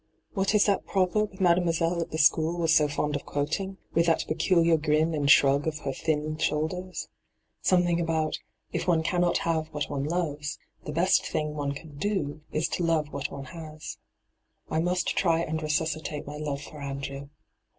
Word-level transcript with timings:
What 0.33 0.55
is 0.55 0.65
that 0.65 0.87
proverb 0.87 1.39
Made 1.39 1.57
moiselle 1.63 2.01
at 2.01 2.09
the 2.09 2.17
school 2.17 2.57
was 2.57 2.73
so 2.73 2.87
fond 2.87 3.15
of 3.15 3.23
quoting, 3.23 3.77
with 3.93 4.07
that 4.07 4.25
peculiar 4.27 4.75
gnn 4.75 5.15
and 5.15 5.29
shrug 5.29 5.67
of 5.67 5.77
her 5.81 5.93
thin 5.93 6.37
shoulders? 6.39 7.07
Something 7.61 8.01
about, 8.01 8.39
if 8.73 8.87
one 8.87 9.03
cannot 9.03 9.37
have 9.45 9.67
what 9.67 9.91
one 9.91 10.05
lovea, 10.07 10.57
the 10.85 10.91
best 10.91 11.27
thing 11.27 11.53
one 11.53 11.73
can 11.73 11.97
do 11.97 12.41
is 12.51 12.67
to 12.69 12.83
love 12.83 13.13
what 13.13 13.29
one 13.29 13.45
has. 13.45 13.99
I 14.71 14.79
must 14.79 15.07
try 15.15 15.41
and 15.41 15.61
resuscitate 15.61 16.25
my 16.25 16.37
love 16.37 16.61
for 16.63 16.81
Andrew 16.81 17.29